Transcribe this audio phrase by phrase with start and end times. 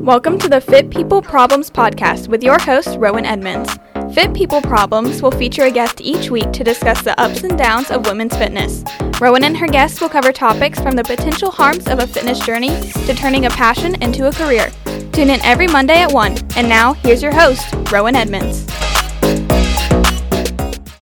[0.00, 3.78] Welcome to the Fit People Problems podcast with your host, Rowan Edmonds.
[4.14, 7.90] Fit People Problems will feature a guest each week to discuss the ups and downs
[7.90, 8.82] of women's fitness.
[9.20, 12.70] Rowan and her guests will cover topics from the potential harms of a fitness journey
[13.04, 14.70] to turning a passion into a career.
[15.12, 16.38] Tune in every Monday at 1.
[16.56, 18.66] And now, here's your host, Rowan Edmonds.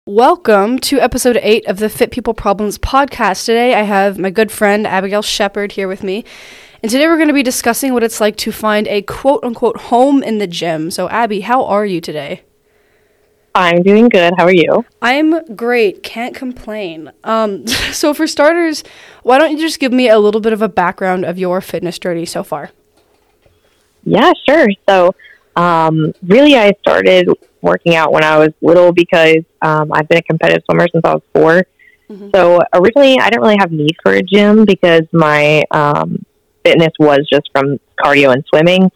[0.06, 3.44] Welcome to episode 8 of the Fit People Problems podcast.
[3.44, 6.24] Today I have my good friend Abigail Shepard here with me.
[6.82, 9.76] And today we're going to be discussing what it's like to find a quote unquote
[9.82, 10.90] home in the gym.
[10.90, 12.42] So, Abby, how are you today?
[13.54, 14.34] I'm doing good.
[14.36, 14.84] How are you?
[15.00, 16.02] I'm great.
[16.02, 17.10] Can't complain.
[17.24, 18.84] Um, so, for starters,
[19.22, 21.98] why don't you just give me a little bit of a background of your fitness
[21.98, 22.70] journey so far?
[24.04, 24.68] Yeah, sure.
[24.86, 25.14] So,
[25.56, 27.30] um, really, I started
[27.62, 31.14] working out when I was little because um, I've been a competitive swimmer since I
[31.14, 31.66] was 4
[32.10, 32.28] mm-hmm.
[32.34, 36.25] So, originally, I didn't really have need for a gym because my um,
[36.66, 38.90] fitness was just from cardio and swimming.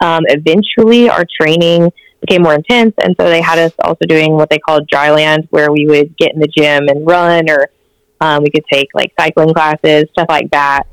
[0.00, 4.48] Um, eventually, our training became more intense, and so they had us also doing what
[4.48, 7.68] they called dry land, where we would get in the gym and run, or
[8.20, 10.84] um, we could take like cycling classes, stuff like that.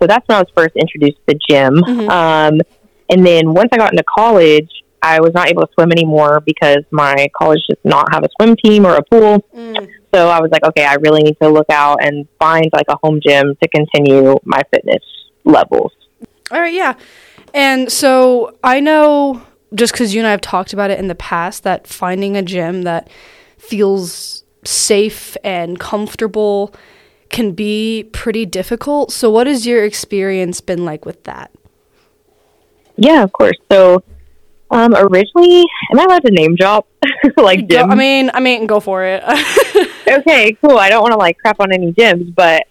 [0.00, 1.74] So that's when I was first introduced to the gym.
[1.74, 2.10] Mm-hmm.
[2.10, 2.60] Um,
[3.10, 4.68] and then once I got into college,
[5.00, 8.56] I was not able to swim anymore because my college does not have a swim
[8.64, 9.44] team or a pool.
[9.54, 9.88] Mm.
[10.14, 12.96] So I was like, okay, I really need to look out and find like a
[13.02, 15.02] home gym to continue my fitness
[15.44, 15.92] levels.
[16.50, 16.94] All right, yeah.
[17.54, 19.42] And so I know
[19.74, 22.42] just because you and I have talked about it in the past that finding a
[22.42, 23.08] gym that
[23.58, 26.74] feels safe and comfortable
[27.30, 29.10] can be pretty difficult.
[29.12, 31.50] So, what has your experience been like with that?
[32.96, 33.56] Yeah, of course.
[33.70, 34.02] So,
[34.70, 36.86] um, originally, am I allowed to name drop
[37.36, 37.90] like gym?
[37.90, 39.22] I mean, I mean, go for it.
[40.08, 40.78] okay, cool.
[40.78, 42.66] I don't want to like crap on any gyms, but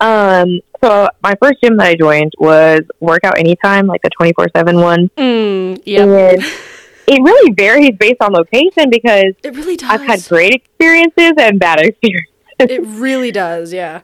[0.00, 4.46] um, so my first gym that I joined was Workout Anytime, like the twenty four
[4.54, 5.10] seven one.
[5.16, 6.36] Mm, yeah.
[7.06, 9.90] it really varies based on location because it really does.
[9.90, 12.32] I've had great experiences and bad experiences.
[12.58, 14.00] It really does, yeah.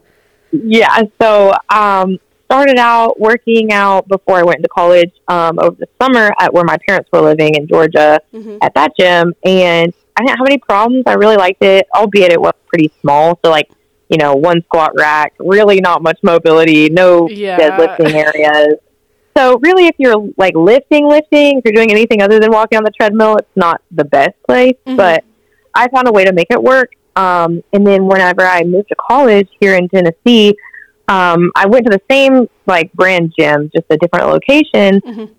[0.52, 1.02] Yeah.
[1.20, 6.32] So um, started out working out before I went into college um, over the summer
[6.38, 8.58] at where my parents were living in Georgia mm-hmm.
[8.60, 11.04] at that gym, and I didn't have any problems.
[11.06, 13.38] I really liked it, albeit it was pretty small.
[13.42, 13.70] So like
[14.12, 17.58] you know, one squat rack, really not much mobility, no yeah.
[17.58, 18.74] deadlifting areas.
[19.34, 22.84] So really, if you're like lifting, lifting, if you're doing anything other than walking on
[22.84, 24.76] the treadmill, it's not the best place.
[24.86, 24.96] Mm-hmm.
[24.96, 25.24] But
[25.74, 26.92] I found a way to make it work.
[27.16, 30.56] Um, and then whenever I moved to college here in Tennessee,
[31.08, 35.00] um, I went to the same like brand gym, just a different location.
[35.00, 35.32] Mm-hmm.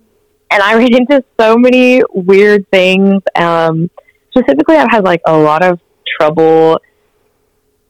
[0.50, 3.22] And I ran into so many weird things.
[3.35, 3.91] Um,
[4.35, 5.79] specifically, I've had like a lot of
[6.19, 6.79] trouble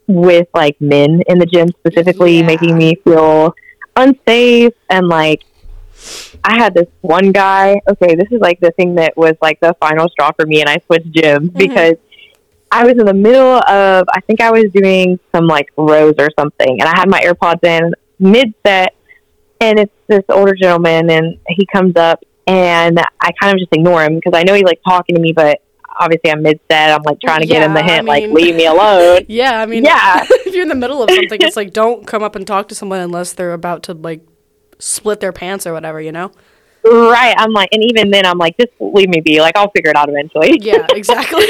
[0.07, 2.45] with like men in the gym specifically, yeah.
[2.45, 3.55] making me feel
[3.95, 5.43] unsafe and like
[6.43, 7.81] I had this one guy.
[7.87, 10.69] Okay, this is like the thing that was like the final straw for me, and
[10.69, 11.57] I switched gyms mm-hmm.
[11.57, 11.95] because
[12.71, 16.29] I was in the middle of I think I was doing some like rows or
[16.37, 18.95] something, and I had my AirPods in mid set,
[19.61, 24.03] and it's this older gentleman, and he comes up, and I kind of just ignore
[24.03, 25.61] him because I know he's like talking to me, but
[25.99, 26.91] obviously I'm mid set.
[26.91, 29.25] I'm like trying to yeah, get him the hint, I mean, like leave me alone.
[29.27, 30.25] Yeah, I mean, yeah.
[30.29, 32.75] if you're in the middle of something, it's like don't come up and talk to
[32.75, 34.21] someone unless they're about to like
[34.79, 36.31] split their pants or whatever, you know.
[36.85, 37.33] Right.
[37.37, 39.39] I'm like, and even then, I'm like, just leave me be.
[39.39, 40.57] Like, I'll figure it out eventually.
[40.61, 41.45] Yeah, exactly.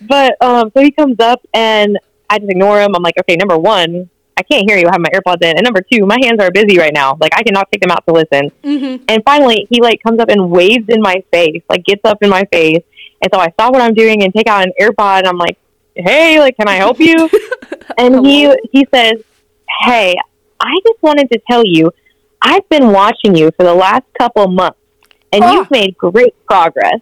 [0.00, 1.98] but um, so he comes up and
[2.28, 2.94] I just ignore him.
[2.94, 4.86] I'm like, okay, number one, I can't hear you.
[4.86, 5.56] I have my AirPods in.
[5.56, 7.16] And number two, my hands are busy right now.
[7.18, 8.50] Like I cannot take them out to listen.
[8.62, 9.04] Mm-hmm.
[9.08, 12.28] And finally, he like comes up and waves in my face, like gets up in
[12.28, 12.82] my face.
[13.22, 15.20] And so I stop what I'm doing and take out an AirPod.
[15.20, 15.58] And I'm like,
[15.94, 17.30] "Hey, like, can I help you?"
[17.98, 19.22] and he he says,
[19.80, 20.14] "Hey,
[20.60, 21.90] I just wanted to tell you,
[22.42, 24.78] I've been watching you for the last couple months,
[25.32, 25.52] and oh.
[25.52, 27.00] you've made great progress."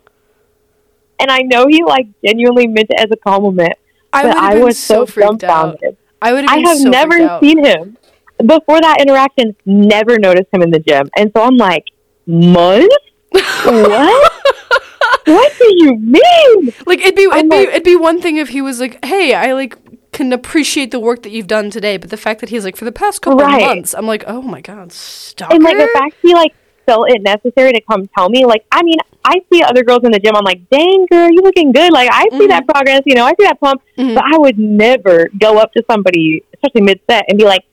[1.18, 3.74] And I know he like genuinely meant it as a compliment,
[4.12, 5.84] I but I was so, so dumbfounded.
[5.84, 5.96] Out.
[6.24, 6.48] I would.
[6.48, 7.98] Have I have so never seen him
[8.38, 9.54] before that interaction.
[9.66, 11.84] Never noticed him in the gym, and so I'm like,
[12.26, 12.96] months?
[13.30, 14.32] what?
[15.26, 16.72] what do you mean?
[16.86, 19.52] Like it'd be it'd be it'd be one thing if he was like, hey, I
[19.52, 19.76] like
[20.12, 22.86] can appreciate the work that you've done today, but the fact that he's like for
[22.86, 23.60] the past couple right.
[23.60, 25.52] of months, I'm like, oh my god, stop.
[25.52, 26.54] And like the fact he like
[26.86, 30.12] felt it necessary to come tell me, like, I mean, I see other girls in
[30.12, 30.36] the gym.
[30.36, 31.92] I'm like, dang, girl, you looking good.
[31.92, 32.48] Like, I see mm-hmm.
[32.48, 33.02] that progress.
[33.06, 33.82] You know, I see that pump.
[33.96, 34.14] Mm-hmm.
[34.14, 37.64] But I would never go up to somebody, especially mid set, and be like,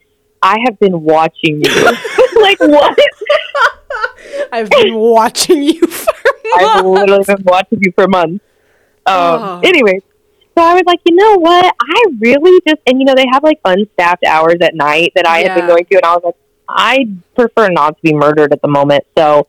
[0.42, 1.70] I have been watching you.
[2.40, 2.98] like, what?
[4.52, 6.12] I've been watching you for
[6.54, 6.66] months.
[6.66, 8.44] I've literally been watching you for months.
[9.04, 9.60] Um, oh.
[9.64, 10.00] Anyway,
[10.56, 11.64] so I was like, you know what?
[11.64, 15.40] I really just, and you know, they have like unstaffed hours at night that I
[15.40, 15.48] yeah.
[15.48, 16.36] had been going to, and I was like,
[16.74, 19.04] I prefer not to be murdered at the moment.
[19.16, 19.46] So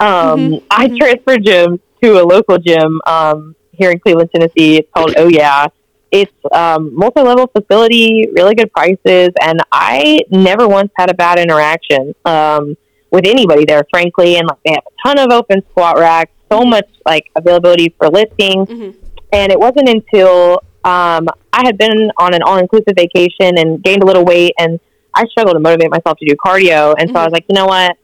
[0.00, 0.98] um, Mhm, I mhm.
[0.98, 4.76] transferred gyms to a local gym um, here in Cleveland, Tennessee.
[4.78, 5.66] It's called Oh Yeah.
[6.12, 12.14] It's um, multi-level facility, really good prices, and I never once had a bad interaction
[12.24, 12.76] um,
[13.10, 14.36] with anybody there, frankly.
[14.36, 18.08] And like they have a ton of open squat racks, so much like availability for
[18.08, 18.66] lifting.
[18.66, 18.94] Mhm.
[19.32, 24.06] And it wasn't until um, I had been on an all-inclusive vacation and gained a
[24.06, 24.78] little weight, and
[25.16, 26.94] I struggle to motivate myself to do cardio.
[26.98, 27.96] And so I was like, you know what?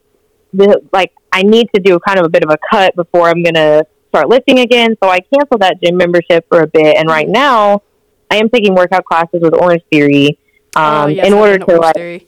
[0.54, 3.42] The, like I need to do kind of a bit of a cut before I'm
[3.42, 4.96] gonna start lifting again.
[5.02, 7.82] So I canceled that gym membership for a bit, and right now
[8.30, 10.38] I am taking workout classes with Orange Theory.
[10.74, 12.26] Um, Oh, yes, in order to to like, Theory.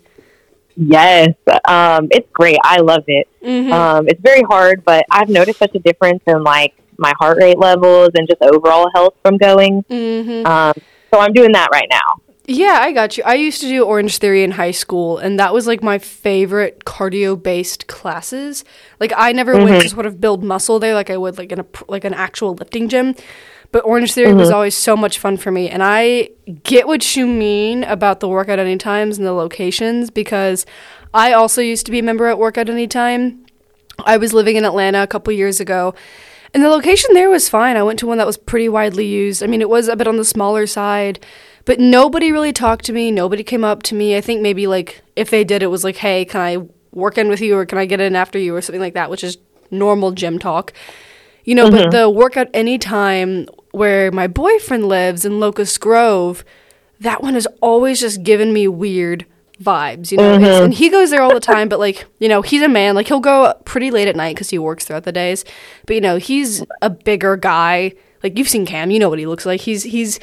[0.77, 1.31] yes,
[1.69, 2.59] um, it's great.
[2.63, 3.27] I love it.
[3.43, 3.73] Mhm.
[3.73, 7.59] Um, it's very hard, but I've noticed such a difference in like my heart rate
[7.59, 9.83] levels and just overall health from going.
[9.91, 10.47] Mhm.
[10.47, 10.75] Um,
[11.13, 12.23] so I'm doing that right now.
[12.46, 13.25] Yeah, I got you.
[13.25, 16.85] I used to do Orange Theory in high school, and that was like my favorite
[16.85, 18.64] cardio based classes.
[19.00, 19.81] Like I never went mm-hmm.
[19.81, 22.55] to sort of build muscle there, like I would like in a like an actual
[22.55, 23.14] lifting gym.
[23.73, 24.55] But Orange Theory was mm-hmm.
[24.55, 26.31] always so much fun for me, and I
[26.64, 30.67] get what you mean about the workout anytimes and the locations because
[31.14, 33.46] I also used to be a member at Workout Anytime.
[34.05, 35.94] I was living in Atlanta a couple years ago,
[36.55, 37.77] and the location there was fine.
[37.77, 39.43] I went to one that was pretty widely used.
[39.43, 41.25] I mean, it was a bit on the smaller side,
[41.65, 43.11] but nobody really talked to me.
[43.11, 44.17] Nobody came up to me.
[44.17, 46.59] I think maybe like if they did, it was like, "Hey, can I
[46.93, 49.11] work in with you, or can I get in after you, or something like that,"
[49.11, 49.37] which is
[49.71, 50.73] normal gym talk.
[51.45, 51.91] You know, but mm-hmm.
[51.91, 56.45] the workout anytime where my boyfriend lives in Locust Grove,
[57.01, 59.27] that one has always just given me weird
[59.62, 60.35] vibes, you know.
[60.35, 60.65] It's- mm-hmm.
[60.65, 62.95] And he goes there all the time, but like, you know, he's a man.
[62.95, 65.45] Like he'll go pretty late at night because he works throughout the days.
[65.87, 67.93] But you know, he's a bigger guy.
[68.23, 69.61] Like you've seen Cam, you know what he looks like.
[69.61, 70.19] He's he's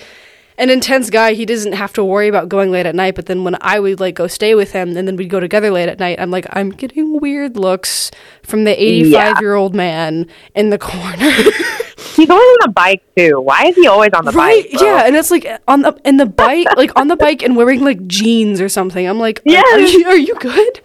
[0.58, 1.34] an intense guy.
[1.34, 3.16] He doesn't have to worry about going late at night.
[3.16, 5.72] But then when I would like go stay with him, and then we'd go together
[5.72, 8.12] late at night, I'm like, I'm getting weird looks
[8.44, 11.32] from the 85 year old man in the corner.
[12.16, 13.40] He's always on a bike too.
[13.40, 14.64] Why is he always on the right?
[14.64, 14.80] bike?
[14.80, 14.88] bro?
[14.88, 17.84] Yeah, and it's like on the in the bike, like on the bike and wearing
[17.84, 19.08] like jeans or something.
[19.08, 20.82] I'm like, are, are you, are you good?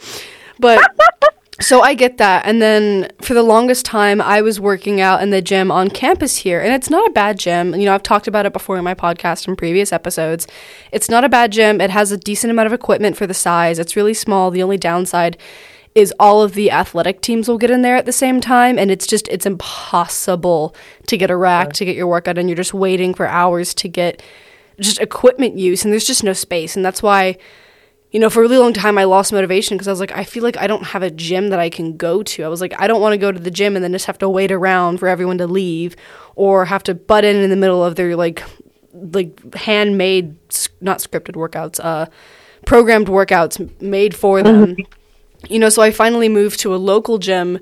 [0.59, 0.81] But
[1.61, 2.45] so I get that.
[2.47, 6.37] And then for the longest time, I was working out in the gym on campus
[6.37, 7.75] here, and it's not a bad gym.
[7.75, 10.47] You know, I've talked about it before in my podcast and previous episodes.
[10.93, 11.81] It's not a bad gym.
[11.81, 13.79] It has a decent amount of equipment for the size.
[13.79, 14.51] It's really small.
[14.51, 15.39] The only downside
[15.97, 18.91] is all of the athletic teams will get in there at the same time and
[18.91, 20.77] it's just it's impossible
[21.07, 23.89] to get a rack to get your workout and you're just waiting for hours to
[23.89, 24.23] get
[24.79, 26.77] just equipment use and there's just no space.
[26.77, 27.39] And that's why
[28.11, 30.23] you know for a really long time I lost motivation because I was like I
[30.23, 32.45] feel like I don't have a gym that I can go to.
[32.45, 34.19] I was like I don't want to go to the gym and then just have
[34.19, 35.97] to wait around for everyone to leave
[36.35, 38.43] or have to butt in in the middle of their like
[38.93, 40.37] like handmade
[40.83, 42.05] not scripted workouts uh
[42.67, 44.77] programmed workouts made for them
[45.49, 47.61] you know, so I finally moved to a local gym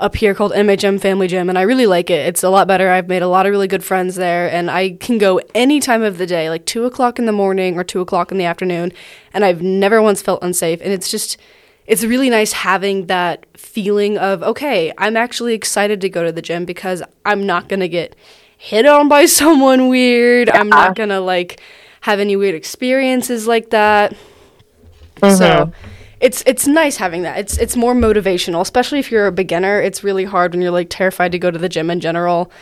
[0.00, 2.26] up here called MHM Family Gym, and I really like it.
[2.26, 2.90] It's a lot better.
[2.90, 6.02] I've made a lot of really good friends there, and I can go any time
[6.02, 8.92] of the day, like two o'clock in the morning or two o'clock in the afternoon,
[9.34, 10.80] and I've never once felt unsafe.
[10.80, 11.36] And it's just,
[11.86, 16.42] it's really nice having that feeling of, okay, I'm actually excited to go to the
[16.42, 18.16] gym because I'm not going to get
[18.56, 20.48] hit on by someone weird.
[20.48, 21.60] I'm not going to like
[22.00, 24.16] have any weird experiences like that.
[25.20, 25.72] So
[26.20, 27.38] it's it's nice having that.
[27.38, 29.80] It's it's more motivational, especially if you're a beginner.
[29.80, 32.52] It's really hard when you're like terrified to go to the gym in general,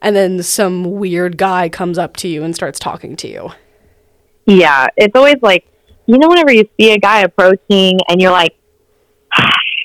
[0.00, 3.50] and then some weird guy comes up to you and starts talking to you.
[4.46, 5.66] Yeah, it's always like,
[6.06, 8.56] you know, whenever you see a guy approaching and you're like,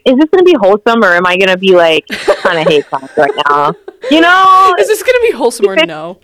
[0.05, 2.67] is this going to be wholesome or am I going to be like kind of
[2.67, 3.73] hate class right now?
[4.09, 6.19] You know, Is this gonna be wholesome or no?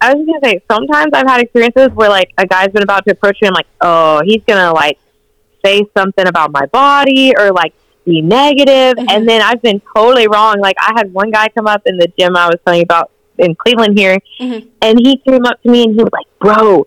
[0.00, 3.04] I was going to say, sometimes I've had experiences where like a guy's been about
[3.06, 3.48] to approach me.
[3.48, 4.98] I'm like, oh, he's going to like
[5.64, 7.74] say something about my body or like
[8.04, 8.94] be negative.
[9.10, 10.60] And then I've been totally wrong.
[10.60, 13.10] Like I had one guy come up in the gym I was telling you about
[13.38, 14.66] in Cleveland here Mhm.
[14.82, 16.86] and he came up to me and he was like, bro,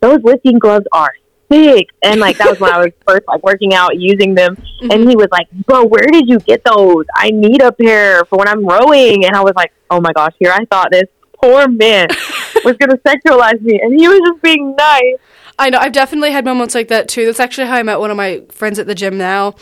[0.00, 1.12] those lifting gloves are
[1.52, 1.86] sick.
[2.02, 4.56] And like that was when I was first like working out using them.
[4.80, 7.04] And he was like, bro, where did you get those?
[7.14, 9.24] I need a pair for when I'm rowing.
[9.24, 11.04] And I was like, oh my gosh, here I thought this
[11.40, 12.06] poor man
[12.64, 13.80] was going to sexualize me.
[13.80, 15.16] And he was just being nice.
[15.58, 17.26] I know I've definitely had moments like that too.
[17.26, 19.54] That's actually how I met one of my friends at the gym now.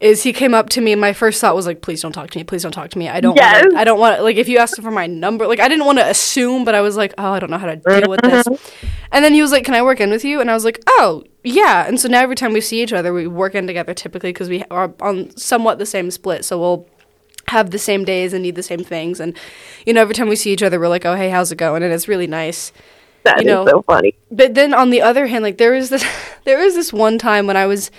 [0.00, 2.28] Is he came up to me and my first thought was like, please don't talk
[2.30, 3.08] to me, please don't talk to me.
[3.08, 3.64] I don't Yes.
[3.64, 5.98] wanna, I don't want like if you asked for my number, like I didn't want
[5.98, 8.46] to assume, but I was like, oh, I don't know how to deal with this.
[8.46, 8.86] Mm-hmm.
[9.12, 10.80] And then he was like, "Can I work in with you?" And I was like,
[10.88, 13.94] "Oh, yeah." And so now every time we see each other, we work in together
[13.94, 16.44] typically because we are on somewhat the same split.
[16.44, 16.88] So we'll
[17.46, 19.20] have the same days and need the same things.
[19.20, 19.38] And
[19.86, 21.84] you know, every time we see each other, we're like, "Oh, hey, how's it going?"
[21.84, 22.72] And it's really nice.
[23.24, 24.14] That is You know, so funny.
[24.30, 26.04] But then on the other hand, like there was this
[26.44, 27.90] there was this one time when I was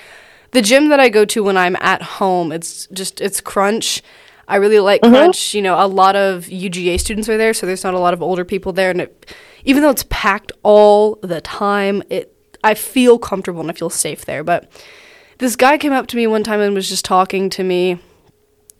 [0.51, 4.01] the gym that I go to when I'm at home, it's just it's Crunch.
[4.47, 5.55] I really like Crunch.
[5.55, 8.21] You know, a lot of UGA students are there, so there's not a lot of
[8.21, 12.31] older people there, and it, even though it's packed all the time, it
[12.63, 14.43] I feel comfortable and I feel safe there.
[14.43, 14.71] But
[15.39, 17.99] this guy came up to me one time and was just talking to me,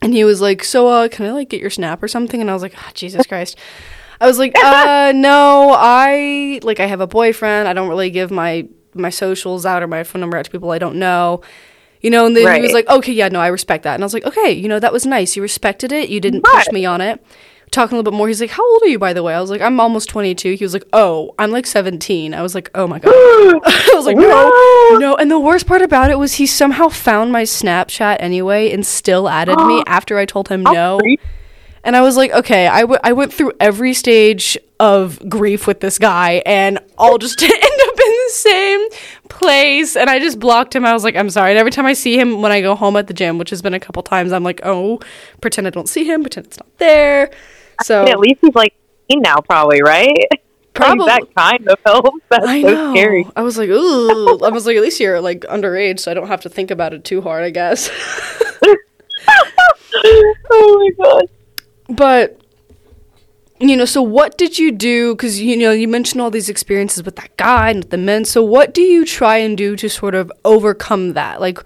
[0.02, 2.52] and he was like, "So, uh, can I like get your snap or something?" And
[2.52, 3.58] I was like, oh, "Jesus Christ."
[4.20, 7.68] I was like, uh, no, I like I have a boyfriend.
[7.68, 10.72] I don't really give my my socials out or my phone number out to people
[10.72, 11.42] I don't know.
[12.02, 13.96] You know, and then he was like, okay, yeah, no, I respect that.
[13.96, 15.36] And I was like, okay, you know, that was nice.
[15.36, 16.08] You respected it.
[16.10, 17.26] You didn't push me on it.
[17.72, 19.34] Talking a little bit more, he's like, how old are you, by the way?
[19.34, 20.54] I was like, I'm almost 22.
[20.54, 22.36] He was like, oh, I'm like 17.
[22.36, 23.12] I was like, oh my God.
[23.66, 25.16] I was like, no, no.
[25.16, 29.28] And the worst part about it was he somehow found my Snapchat anyway and still
[29.28, 31.00] added me after I told him no.
[31.86, 35.80] And I was like, okay, I, w- I went through every stage of grief with
[35.80, 38.88] this guy, and I'll just end up in the same
[39.30, 39.96] place.
[39.96, 40.84] And I just blocked him.
[40.84, 41.51] I was like, I'm sorry.
[41.51, 43.62] And every time I see him when I go home at the gym, which has
[43.62, 45.00] been a couple times, I'm like, oh,
[45.42, 47.30] pretend I don't see him, pretend it's not there.
[47.84, 48.74] So At least he's like
[49.12, 50.27] 18 now, probably, right?
[50.74, 51.06] Probably.
[51.06, 52.20] Like, that kind of helps.
[52.30, 52.94] That's I so know.
[52.94, 53.25] scary.
[53.34, 54.39] I was like, ooh.
[54.44, 56.94] I was like, at least you're like underage, so I don't have to think about
[56.94, 57.89] it too hard, I guess.
[60.04, 61.30] oh my god.
[61.89, 62.39] But
[63.60, 65.15] you know, so what did you do?
[65.15, 68.25] Because you know, you mentioned all these experiences with that guy and with the men.
[68.25, 71.39] So what do you try and do to sort of overcome that?
[71.39, 71.60] Like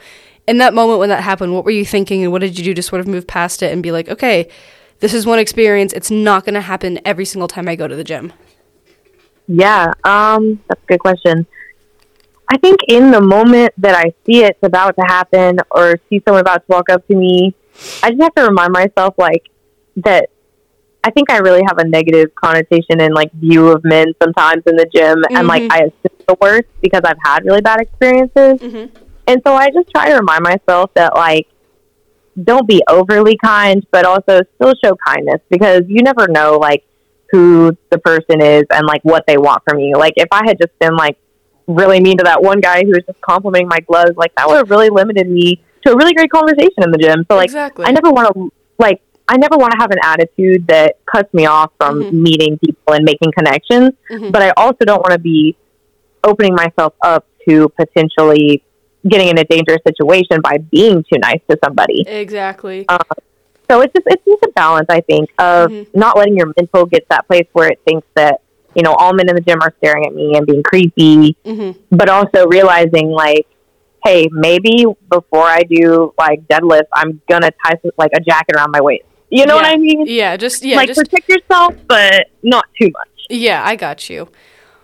[0.48, 2.74] in that moment when that happened, what were you thinking, and what did you do
[2.74, 4.50] to sort of move past it and be like, okay,
[5.00, 5.94] this is one experience.
[5.94, 8.34] It's not going to happen every single time I go to the gym.
[9.48, 11.48] Yeah, um, that's a good question.
[12.52, 16.42] I think in the moment that I see it's about to happen or see someone
[16.42, 17.54] about to walk up to me,
[18.04, 19.50] I just have to remind myself like
[20.04, 20.30] that
[21.04, 24.76] I think I really have a negative connotation and like view of men sometimes in
[24.76, 25.72] the gym and like Mhm.
[25.72, 28.60] I assume the worst because I've had really bad experiences.
[28.60, 28.90] Mhm.
[29.28, 31.48] And so I just try to remind myself that like
[32.44, 36.84] don't be overly kind, but also still show kindness because you never know like
[37.32, 39.96] who the person is and like what they want from you.
[39.96, 41.18] Like if I had just been like
[41.68, 44.58] really mean to that one guy who was just complimenting my gloves, like that would
[44.58, 47.26] have really limited me to a really great conversation in the gym.
[47.30, 47.86] So like exactly.
[47.86, 51.46] I never want to like I never want to have an attitude that cuts me
[51.46, 52.12] off from Mhm.
[52.14, 54.32] meeting people and making connections, Mhm.
[54.32, 55.56] but I also don't want to be
[56.24, 58.64] opening myself up to potentially
[59.08, 62.04] getting in a dangerous situation by being too nice to somebody.
[62.08, 62.86] exactly.
[63.70, 65.88] So it's just it's just a balance, I think, of Mhm.
[65.94, 68.42] not letting your mental get to that place where it thinks that
[68.74, 71.72] you know all men in the gym are staring at me and being creepy, hmm
[71.92, 73.46] but also realizing like,
[74.04, 78.82] hey, maybe before I do like deadlift, I'm gonna tie like a jacket around my
[78.82, 79.04] waist.
[79.30, 80.06] You know what I mean?
[80.08, 83.10] Yeah, just yeah, like just protect yourself, but not too much.
[83.30, 84.30] Yeah, I got you.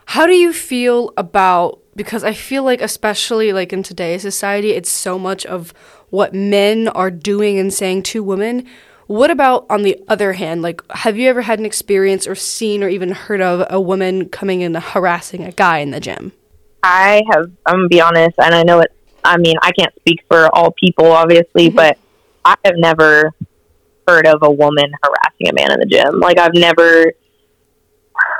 [0.05, 4.89] How do you feel about because I feel like especially like in today's society it's
[4.89, 5.73] so much of
[6.09, 8.67] what men are doing and saying to women.
[9.07, 12.83] What about on the other hand, like have you ever had an experience or seen
[12.83, 16.31] or even heard of a woman coming in harassing a guy in the gym?
[16.83, 17.51] I have.
[17.65, 18.91] I'm gonna be honest, and I know it.
[19.23, 21.75] I mean, I can't speak for all people, obviously, Mhm.
[21.75, 21.97] but
[22.43, 23.33] I have never
[24.07, 26.19] heard of a woman harassing a man in the gym.
[26.19, 27.13] Like, I've never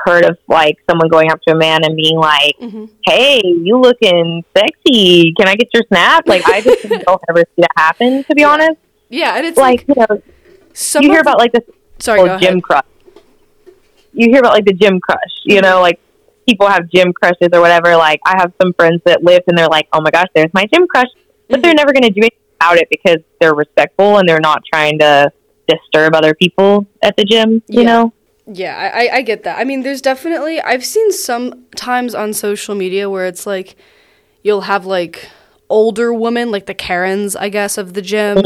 [0.04, 2.88] heard of like someone going up to a man and being like, Mhm.
[3.06, 5.32] "Hey, you looking sexy?
[5.36, 8.24] Can I get your snap?" Like, I just don't ever see that happen.
[8.28, 8.50] To be Yeah.
[8.52, 8.76] honest,
[9.10, 10.22] Yeah, and it's like, like you know,
[10.72, 11.62] some you hear about like this
[11.98, 12.62] sorry, gym ahead.
[12.62, 12.84] crush.
[14.12, 16.00] You hear about like the gym crush, you know, like
[16.48, 17.96] people have gym crushes or whatever.
[17.96, 20.64] Like I have some friends that live and they're like, oh my gosh, there's my
[20.72, 21.08] gym crush,
[21.50, 24.62] but they're never going to do anything about it because they're respectful and they're not
[24.72, 25.30] trying to
[25.68, 27.62] disturb other people at the gym.
[27.68, 27.86] You Yeah.
[27.86, 28.12] know,
[28.46, 29.58] Yeah, I, I, get that.
[29.58, 33.74] I mean, there's definitely I've seen some times on social media where it's like
[34.42, 35.28] you'll have like
[35.68, 38.42] older women, like the Karens, I guess, of the gym,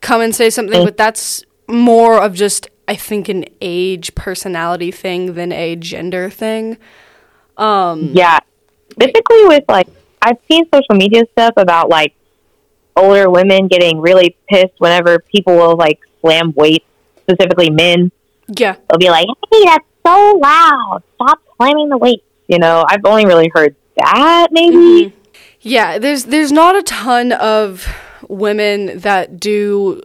[0.00, 5.34] come and say something, but that's more of just I think an age personality thing
[5.34, 6.78] than a gender thing.
[7.56, 8.38] Um, yeah.
[8.98, 9.88] Typically, with like
[10.22, 12.14] I've seen social media stuff about like
[12.96, 16.86] older women getting really pissed whenever people will like slam weights,
[17.22, 18.10] specifically men.
[18.56, 21.02] yeah, they'll be like, "Hey, that's so loud!
[21.16, 22.22] Stop slamming the weights.
[22.48, 24.76] You know, I've only really heard that maybe.
[24.76, 25.16] Mm-hmm.
[25.60, 27.86] Yeah, there's there's not a ton of
[28.28, 30.02] women that do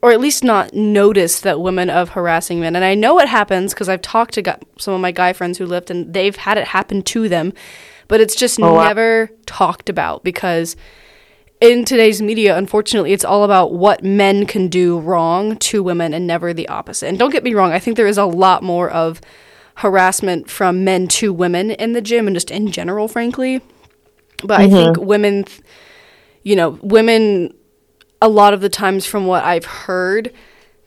[0.00, 2.76] or at least not notice that women of harassing men.
[2.76, 5.58] And I know it happens because I've talked to gu- some of my guy friends
[5.58, 7.52] who lived and they've had it happen to them,
[8.06, 8.86] but it's just Oh, wow.
[8.86, 10.76] never talked about because
[11.60, 16.26] in today's media, unfortunately, it's all about what men can do wrong to women and
[16.26, 17.08] never the opposite.
[17.08, 19.20] And don't get me wrong, I think there is a lot more of
[19.76, 23.60] harassment from men to women in the gym and just in general, frankly.
[24.44, 25.44] But I think women,
[26.42, 27.54] you know, women
[28.20, 30.32] a lot of the times from what I've heard,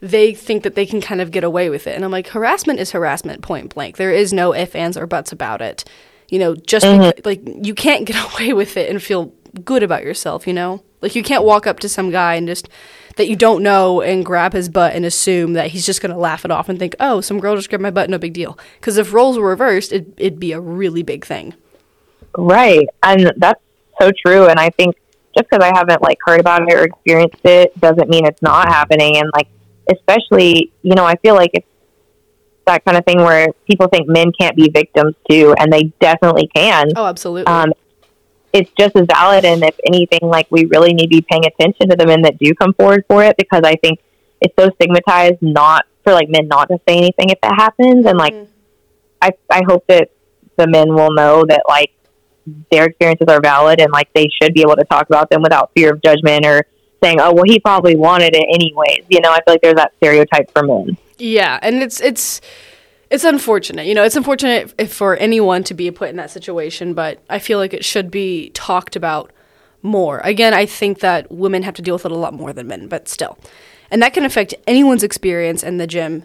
[0.02, 1.96] they think that they can kind of get away with it.
[1.96, 3.98] And I'm like, harassment is harassment, point blank.
[3.98, 5.84] There is no ifs, ands, or buts about it.
[6.30, 7.20] You know, just Mm-hmm.
[7.22, 10.48] beca- like you can't get away with it and feel good about yourself.
[10.48, 12.70] You know, like you can't walk up to some guy and just
[13.18, 16.46] that you don't know and grab his butt and assume that he's just gonna laugh
[16.46, 18.58] it off and think, oh, some girl just grabbed my butt, no big deal.
[18.80, 21.54] Because if roles were reversed, it, it'd be a really big thing.
[22.38, 22.88] Right.
[23.04, 23.62] And that's
[24.00, 24.48] so true.
[24.48, 24.96] And I think
[25.38, 28.68] just because I haven't like heard about it or experienced it doesn't mean it's not
[28.68, 29.18] happening.
[29.18, 29.48] And like,
[29.92, 31.68] especially, you know, I feel like it's
[32.68, 36.48] that kind of thing where people think men can't be victims too, and they definitely
[36.54, 36.90] can.
[36.96, 37.48] Oh, absolutely.
[37.48, 37.74] Um,
[38.54, 39.46] it's just as valid.
[39.46, 42.38] And if anything, like we really need to be paying attention to the men that
[42.38, 44.00] do come forward for it because I think
[44.42, 48.06] it's so stigmatized not for like men not to say anything if that happens.
[48.06, 48.48] And like, Mhm.
[49.22, 50.10] I, I hope that
[50.58, 51.92] the men will know that like
[52.72, 55.70] their experiences are valid and like they should be able to talk about them without
[55.76, 56.66] fear of judgment or
[57.04, 59.06] saying, oh, well, he probably wanted it anyways.
[59.10, 60.98] You know, I feel like there's that stereotype for men.
[61.20, 62.42] Yeah, and it's it's
[63.12, 63.86] it's unfortunate.
[63.86, 67.40] You know, it's unfortunate if for anyone to be put in that situation, but I
[67.40, 69.32] feel like it should be talked about
[69.82, 70.20] more.
[70.20, 72.88] Again, I think that women have to deal with it a lot more than men,
[72.88, 73.38] but still.
[73.92, 76.24] And that can affect anyone's experience in the gym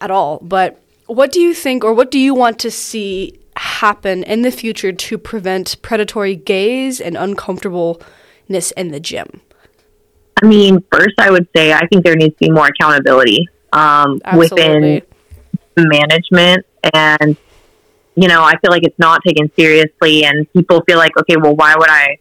[0.00, 0.40] at all.
[0.42, 4.50] But what do you think or what do you want to see happen in the
[4.50, 9.40] future to prevent predatory gaze and uncomfortableness in the gym?
[10.42, 14.20] I mean, first, I would say I think there needs to be more accountability um,
[14.36, 15.02] within
[15.84, 16.66] management.
[16.94, 17.36] And,
[18.14, 20.24] you know, I feel like it's not taken seriously.
[20.24, 22.18] And people feel like, okay, well, why would I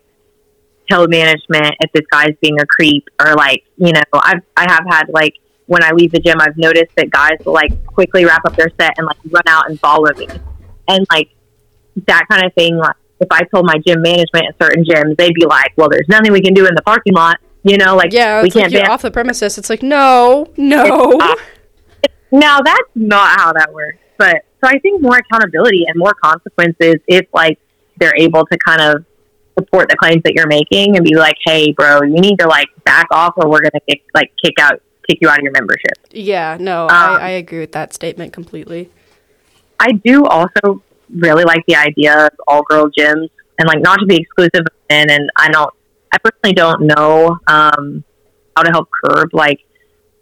[0.90, 3.08] tell management if this guy's being a creep?
[3.20, 5.36] Or, like, you know, I've, I have had, like,
[5.68, 8.70] when I leave the gym, I've noticed that guys will, like, quickly wrap up their
[8.80, 10.28] set and, like, run out and follow me.
[10.88, 11.30] And, like,
[12.08, 15.34] that kind of thing, like, if I told my gym management at certain gyms, they'd
[15.34, 17.40] be like, well, there's nothing we can do in the parking lot.
[17.64, 19.58] You know, like, Yeah, we it's like can't you're ban- off the premises.
[19.58, 21.18] It's like, no, no.
[22.36, 22.64] It's not.
[22.64, 23.98] No, that's not how that works.
[24.18, 27.60] But so I think more accountability and more consequences if like
[27.98, 29.06] they're able to kind of
[29.58, 32.68] support the claims that you're making and be like, hey, bro, you need to like
[32.84, 35.94] back off or we're gonna kick like kick out kick you out of your membership.
[36.12, 38.90] Yeah, no, Um, I, I agree with that statement completely.
[39.80, 40.82] I do also
[41.14, 44.74] really like the idea of all girl gyms and like not to be exclusive of
[44.90, 45.72] men and I don't
[46.12, 48.04] I personally don't know um
[48.56, 49.65] how to help curb like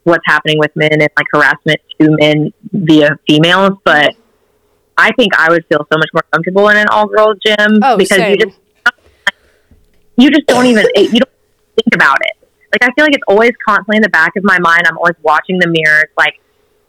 [0.03, 4.15] what's happening with men and like harassment to men via females, but
[4.97, 7.97] I think I would feel so much more comfortable in an all girls gym Oh,
[7.97, 8.31] because same.
[8.31, 8.57] you just
[10.17, 11.29] you just don't even you don't
[11.75, 12.47] think about it.
[12.71, 14.81] Like I feel like it's always constantly in the back of my mind.
[14.87, 16.39] I'm always watching the mirrors, like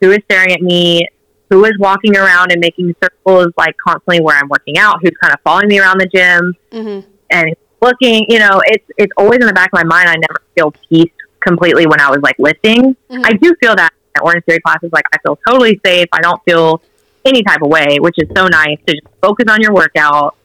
[0.01, 1.07] who is staring at me,
[1.49, 5.33] who is walking around and making circles, like constantly where I'm working out, who's kind
[5.33, 6.99] of following me around the gym hmm
[7.31, 8.25] and looking.
[8.29, 10.09] You know, it's it's always in the back of my mind.
[10.09, 11.11] I never feel peace
[11.45, 12.95] completely when I was like lifting.
[13.09, 13.21] Mhm.
[13.25, 16.07] I do feel that at Orange Theory classes, like I feel totally safe.
[16.11, 16.81] I don't feel
[17.25, 20.35] any type of way, which is so nice to just focus on your workout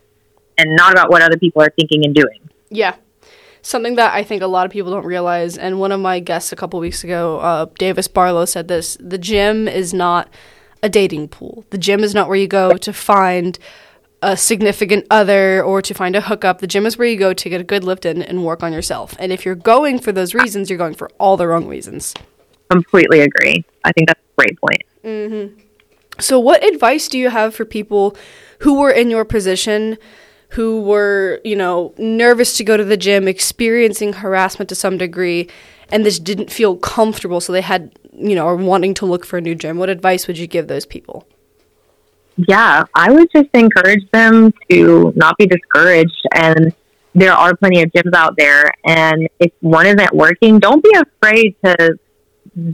[0.58, 2.40] and not about what other people are thinking and doing.
[2.70, 2.94] Yeah.
[3.62, 6.50] Something that I think a lot of people don't realize, and one of my guests
[6.50, 10.28] a couple weeks ago, uh, Davis Barlow, said this the gym is not
[10.82, 11.64] a dating pool.
[11.68, 13.58] The gym is not where you go to find
[14.22, 16.58] a significant other or to find a hookup.
[16.58, 18.72] The gym is where you go to get a good lift in and work on
[18.72, 19.16] yourself.
[19.18, 22.14] And if you're going for those reasons, you're going for all the wrong reasons.
[22.70, 23.64] Completely agree.
[23.84, 24.82] I think that's a great point.
[25.04, 25.52] Mhm.
[26.18, 28.14] So, what advice do you have for people
[28.58, 29.96] who were in your position,
[30.50, 35.48] who were, you know, nervous to go to the gym, experiencing harassment to some degree,
[35.90, 39.38] and just didn't feel comfortable, so they had, you know, are wanting to look for
[39.38, 39.78] a new gym?
[39.78, 41.26] What advice would you give those people?
[42.48, 46.20] Yeah, I would just encourage them to not be discouraged.
[46.34, 46.72] And
[47.14, 48.70] there are plenty of gyms out there.
[48.84, 51.98] And if one isn't working, don't be afraid to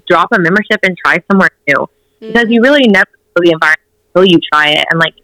[0.07, 1.89] drop a membership and try somewhere new
[2.21, 3.81] because you really never know the environment
[4.15, 4.87] until you try it.
[4.91, 5.15] And like,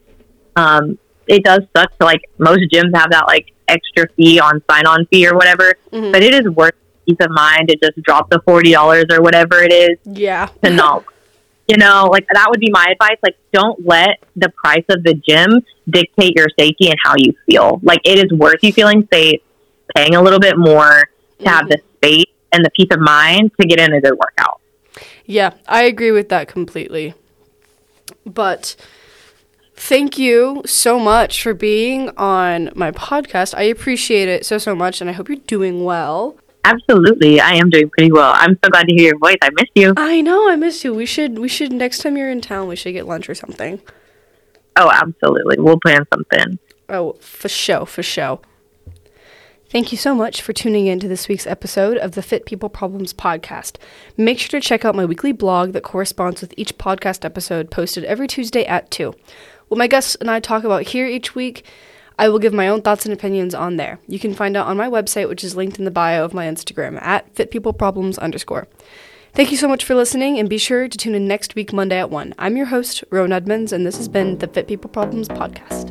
[0.57, 4.87] um, it does suck to like most gyms have that like extra fee on sign
[4.87, 6.13] on fee or whatever, Mhm.
[6.13, 6.75] but it is worth
[7.07, 10.49] peace of mind to just drop the $40 or whatever it is Yeah.
[10.63, 11.05] to not
[11.69, 15.15] you know like that would be my advice like don't let the price of the
[15.15, 19.41] gym dictate your safety and how you feel like it is worth you feeling safe
[19.95, 21.97] paying a little bit more to have the mm-hmm.
[21.97, 24.61] space and the peace of mind to get in a good workout
[25.25, 27.15] Yeah, I agree with that completely.
[28.25, 28.77] But
[29.75, 33.55] thank you so much for being on my podcast.
[33.57, 36.37] I appreciate it so, so much, and I hope you're doing well.
[36.65, 39.69] Absolutely i am doing pretty well i'm so glad to hear your voice i miss
[39.75, 40.95] you I know I miss you.
[40.95, 43.81] We should we should next time you're in town we should get lunch or something.
[44.77, 48.43] oh absolutely we'll plan something Oh, for show, for show.
[49.71, 52.69] Thank you so much for tuning in to this week's episode of the Fit People
[52.69, 53.77] Problems podcast.
[54.19, 58.05] Make sure to check out my weekly blog that corresponds with each podcast episode posted
[58.05, 59.15] every Tuesday at 2.
[59.69, 61.65] What my guests and I talk about here each week,
[62.19, 63.99] I will give my own thoughts and opinions on there.
[64.07, 66.47] You can find out on my website, which is linked in the bio of my
[66.47, 68.69] Instagram at fitpeopleproblems underscore.
[69.35, 71.99] Thank you so much for listening, and be sure to tune in next week, Monday
[71.99, 72.35] at 1.
[72.39, 75.91] I'm your host, Rowan Edmonds, and this has been the Fit People Problems podcast.